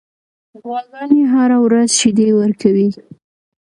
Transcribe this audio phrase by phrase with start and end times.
[0.61, 2.89] غواګانې هره ورځ شیدې ورکوي.